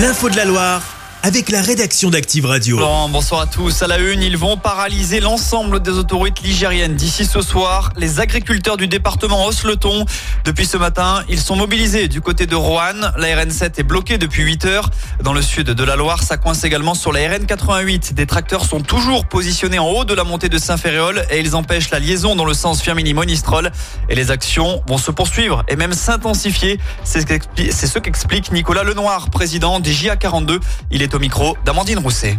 L'info 0.00 0.30
de 0.30 0.36
la 0.36 0.46
Loire 0.46 0.89
avec 1.22 1.50
la 1.50 1.60
rédaction 1.60 2.08
d'Active 2.08 2.46
Radio. 2.46 2.78
Bonsoir 3.10 3.42
à 3.42 3.46
tous. 3.46 3.82
À 3.82 3.86
la 3.86 3.98
une, 3.98 4.22
ils 4.22 4.38
vont 4.38 4.56
paralyser 4.56 5.20
l'ensemble 5.20 5.80
des 5.80 5.90
autorités 5.90 6.42
ligériennes 6.42 6.94
d'ici 6.94 7.26
ce 7.26 7.42
soir. 7.42 7.90
Les 7.96 8.20
agriculteurs 8.20 8.78
du 8.78 8.88
département 8.88 9.44
haussent 9.44 9.64
le 9.64 9.76
ton. 9.76 10.06
Depuis 10.44 10.64
ce 10.64 10.78
matin, 10.78 11.22
ils 11.28 11.40
sont 11.40 11.56
mobilisés 11.56 12.08
du 12.08 12.22
côté 12.22 12.46
de 12.46 12.54
Roanne. 12.56 13.12
La 13.18 13.28
RN7 13.28 13.72
est 13.78 13.82
bloquée 13.82 14.16
depuis 14.16 14.42
8 14.44 14.64
heures. 14.64 14.90
Dans 15.22 15.34
le 15.34 15.42
sud 15.42 15.66
de 15.66 15.84
la 15.84 15.96
Loire, 15.96 16.22
ça 16.22 16.38
coince 16.38 16.64
également 16.64 16.94
sur 16.94 17.12
la 17.12 17.20
RN88. 17.20 18.14
Des 18.14 18.26
tracteurs 18.26 18.64
sont 18.64 18.80
toujours 18.80 19.26
positionnés 19.26 19.78
en 19.78 19.88
haut 19.88 20.04
de 20.06 20.14
la 20.14 20.24
montée 20.24 20.48
de 20.48 20.58
Saint-Ferréol 20.58 21.22
et 21.30 21.40
ils 21.40 21.54
empêchent 21.54 21.90
la 21.90 21.98
liaison 21.98 22.34
dans 22.34 22.46
le 22.46 22.54
sens 22.54 22.80
Firmini-Monistrol. 22.80 23.70
Et 24.08 24.14
les 24.14 24.30
actions 24.30 24.82
vont 24.86 24.98
se 24.98 25.10
poursuivre 25.10 25.64
et 25.68 25.76
même 25.76 25.92
s'intensifier. 25.92 26.80
C'est 27.04 27.20
ce 27.26 27.98
qu'explique 27.98 28.52
Nicolas 28.52 28.84
Lenoir, 28.84 29.28
président 29.28 29.80
des 29.80 29.92
JA42. 29.92 30.60
Il 30.90 31.02
est 31.02 31.09
au 31.14 31.18
micro 31.18 31.56
d'Amandine 31.64 31.98
Rousset. 31.98 32.36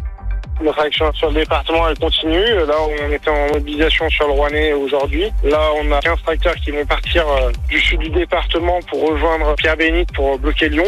Notre 0.61 0.79
action 0.79 1.11
sur 1.13 1.29
le 1.29 1.35
département, 1.39 1.89
elle 1.89 1.97
continue. 1.97 2.45
Là, 2.67 2.75
on 2.79 3.11
était 3.11 3.29
en 3.29 3.53
mobilisation 3.53 4.07
sur 4.09 4.27
le 4.27 4.33
Rouennais 4.33 4.73
aujourd'hui. 4.73 5.31
Là, 5.43 5.59
on 5.81 5.91
a 5.91 5.99
15 5.99 6.21
tracteurs 6.23 6.55
qui 6.55 6.69
vont 6.69 6.85
partir 6.85 7.27
euh, 7.27 7.51
du 7.67 7.79
sud 7.79 7.99
du 7.99 8.09
département 8.09 8.79
pour 8.87 9.09
rejoindre 9.09 9.55
Pierre-Bénite 9.55 10.13
pour 10.13 10.37
bloquer 10.37 10.69
Lyon 10.69 10.85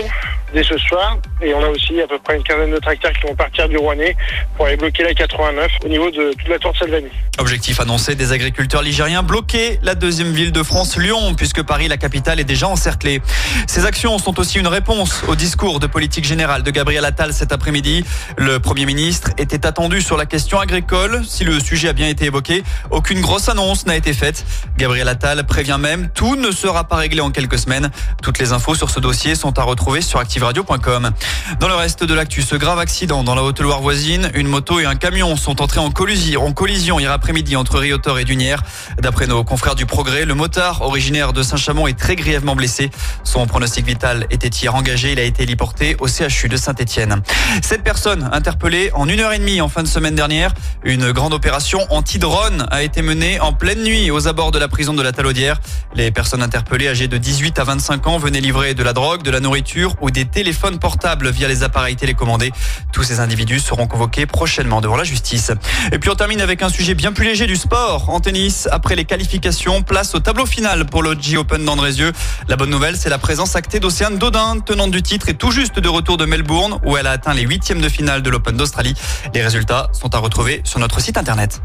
dès 0.53 0.63
ce 0.63 0.77
soir. 0.77 1.17
Et 1.43 1.53
on 1.53 1.63
a 1.63 1.67
aussi 1.67 1.99
à 2.01 2.07
peu 2.07 2.17
près 2.19 2.37
une 2.37 2.43
quinzaine 2.43 2.71
de 2.71 2.79
tracteurs 2.79 3.11
qui 3.13 3.27
vont 3.27 3.35
partir 3.35 3.67
du 3.67 3.77
Rouennais 3.77 4.15
pour 4.55 4.65
aller 4.65 4.77
bloquer 4.77 5.03
la 5.03 5.13
89 5.13 5.71
au 5.83 5.87
niveau 5.87 6.09
de 6.09 6.31
toute 6.31 6.47
la 6.47 6.59
tour 6.59 6.71
de. 6.71 7.03
Objectif 7.39 7.79
annoncé 7.79 8.15
des 8.15 8.31
agriculteurs 8.31 8.83
ligériens 8.83 9.23
bloquer 9.23 9.79
la 9.81 9.95
deuxième 9.95 10.31
ville 10.31 10.51
de 10.51 10.61
France, 10.61 10.97
Lyon, 10.97 11.33
puisque 11.35 11.63
Paris, 11.63 11.87
la 11.87 11.97
capitale, 11.97 12.39
est 12.39 12.45
déjà 12.45 12.67
encerclée. 12.67 13.21
Ces 13.67 13.85
actions 13.85 14.19
sont 14.19 14.39
aussi 14.39 14.59
une 14.59 14.67
réponse 14.67 15.23
au 15.27 15.35
discours 15.35 15.79
de 15.79 15.87
politique 15.87 16.25
générale 16.25 16.61
de 16.63 16.71
Gabriel 16.71 17.03
Attal 17.05 17.33
cet 17.33 17.51
après-midi. 17.51 18.05
Le 18.37 18.59
Premier 18.59 18.85
ministre 18.85 19.31
était 19.37 19.65
attendu 19.65 20.01
sur 20.01 20.15
la 20.15 20.25
question 20.25 20.59
agricole. 20.59 21.23
Si 21.25 21.43
le 21.43 21.59
sujet 21.59 21.89
a 21.89 21.93
bien 21.93 22.07
été 22.07 22.25
évoqué, 22.25 22.63
aucune 22.91 23.19
grosse 23.19 23.49
annonce 23.49 23.85
n'a 23.87 23.95
été 23.95 24.13
faite. 24.13 24.45
Gabriel 24.77 25.07
Attal 25.07 25.43
prévient 25.45 25.77
même, 25.79 26.09
tout 26.13 26.35
ne 26.35 26.51
sera 26.51 26.83
pas 26.83 26.97
réglé 26.97 27.21
en 27.21 27.31
quelques 27.31 27.57
semaines. 27.57 27.89
Toutes 28.21 28.37
les 28.39 28.53
infos 28.53 28.75
sur 28.75 28.89
ce 28.89 28.99
dossier 28.99 29.35
sont 29.35 29.57
à 29.57 29.63
retrouver 29.63 30.01
sur 30.01 30.19
activeradio.com. 30.19 31.11
Dans 31.59 31.67
le 31.67 31.75
reste 31.75 32.03
de 32.03 32.13
l'actu, 32.13 32.41
ce 32.41 32.55
grave 32.55 32.79
accident 32.79 33.23
dans 33.23 33.35
la 33.35 33.43
Haute-Loire 33.43 33.81
voisine, 33.81 34.31
une 34.33 34.47
moto 34.47 34.79
et 34.79 34.85
un 34.85 34.95
camion 34.95 35.35
sont 35.35 35.61
entrés 35.61 35.79
en 35.79 35.91
collision, 35.91 36.45
en 36.45 36.51
collision 36.51 36.99
hier 36.99 37.11
après-midi 37.11 37.55
entre 37.55 37.79
Riotor 37.79 38.19
et 38.19 38.25
Dunière. 38.25 38.63
D'après 38.99 39.27
nos 39.27 39.43
confrères 39.43 39.75
du 39.75 39.85
Progrès, 39.85 40.25
le 40.25 40.33
motard 40.35 40.81
originaire 40.81 41.33
de 41.33 41.43
Saint-Chamond 41.43 41.87
est 41.87 41.97
très 41.97 42.15
grièvement 42.15 42.55
blessé. 42.55 42.89
Son 43.23 43.45
pronostic 43.47 43.85
vital 43.85 44.27
était 44.29 44.49
hier 44.49 44.75
engagé. 44.75 45.13
Il 45.13 45.19
a 45.19 45.23
été 45.23 45.43
héliporté 45.43 45.95
au 45.99 46.07
CHU 46.07 46.49
de 46.49 46.57
Saint-Etienne. 46.57 47.21
Cette 47.61 47.83
personne 47.83 48.29
interpellée 48.31 48.91
en 48.93 49.07
une 49.07 49.19
heure 49.19 49.31
et 49.33 49.39
demie 49.39 49.61
en 49.61 49.69
fin 49.69 49.83
de 49.83 49.87
semaine 49.87 50.15
dernière. 50.15 50.53
Une 50.83 51.11
grande 51.11 51.33
opération 51.33 51.79
anti-drone 51.89 52.65
a 52.71 52.83
été 52.83 53.01
menée 53.01 53.39
en 53.39 53.53
pleine 53.53 53.83
nuit 53.83 54.11
aux 54.11 54.27
abords 54.27 54.51
de 54.51 54.59
la 54.59 54.67
prison 54.67 54.93
de 54.93 55.01
la 55.01 55.11
Talaudière. 55.11 55.61
Les 55.95 56.11
personnes 56.11 56.43
interpellées 56.43 56.89
âgées 56.89 57.07
de 57.07 57.17
18 57.17 57.59
à 57.59 57.63
25 57.63 58.07
ans 58.07 58.17
venaient 58.17 58.41
livrer 58.41 58.73
de 58.73 58.83
la 58.83 58.91
drogue, 58.91 59.23
de 59.23 59.31
la 59.31 59.39
nourriture 59.39 59.95
ou 60.01 60.11
des 60.11 60.25
téléphones 60.25 60.79
portables 60.79 61.22
via 61.29 61.47
les 61.47 61.63
appareils 61.63 61.95
télécommandés. 61.95 62.51
Tous 62.91 63.03
ces 63.03 63.19
individus 63.19 63.59
seront 63.59 63.87
convoqués 63.87 64.25
prochainement 64.25 64.81
devant 64.81 64.97
la 64.97 65.03
justice. 65.03 65.51
Et 65.91 65.99
puis 65.99 66.09
on 66.09 66.15
termine 66.15 66.41
avec 66.41 66.61
un 66.61 66.69
sujet 66.69 66.93
bien 66.93 67.13
plus 67.13 67.25
léger 67.25 67.47
du 67.47 67.55
sport. 67.55 68.09
En 68.09 68.19
tennis, 68.19 68.67
après 68.71 68.95
les 68.95 69.05
qualifications, 69.05 69.81
place 69.81 70.15
au 70.15 70.19
tableau 70.19 70.45
final 70.45 70.85
pour 70.85 71.03
le 71.03 71.15
G 71.19 71.37
Open 71.37 71.63
d'Andrézieux. 71.65 72.11
La 72.47 72.55
bonne 72.55 72.69
nouvelle, 72.69 72.97
c'est 72.97 73.09
la 73.09 73.17
présence 73.17 73.55
actée 73.55 73.79
d'Océane 73.79 74.17
Dodin, 74.17 74.59
tenante 74.59 74.91
du 74.91 75.01
titre 75.01 75.29
et 75.29 75.33
tout 75.33 75.51
juste 75.51 75.79
de 75.79 75.89
retour 75.89 76.17
de 76.17 76.25
Melbourne, 76.25 76.79
où 76.85 76.97
elle 76.97 77.07
a 77.07 77.11
atteint 77.11 77.33
les 77.33 77.43
huitièmes 77.43 77.81
de 77.81 77.89
finale 77.89 78.21
de 78.21 78.29
l'Open 78.29 78.57
d'Australie. 78.57 78.93
Les 79.33 79.41
résultats 79.41 79.89
sont 79.93 80.13
à 80.15 80.17
retrouver 80.17 80.61
sur 80.63 80.79
notre 80.79 80.99
site 80.99 81.17
internet. 81.17 81.61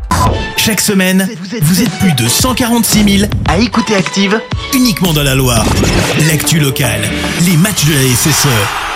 Chaque 0.57 0.81
semaine, 0.81 1.29
vous 1.63 1.83
êtes 1.83 1.99
plus 1.99 2.13
de 2.13 2.29
146 2.29 3.19
000 3.19 3.31
à 3.49 3.59
écouter 3.59 3.95
Active 3.95 4.41
uniquement 4.75 5.13
dans 5.13 5.23
la 5.23 5.35
Loire. 5.35 5.65
L'actu 6.29 6.59
locale, 6.59 7.03
les 7.43 7.57
matchs 7.57 7.85
de 7.87 7.95
la 7.95 8.15
SSE, 8.15 8.49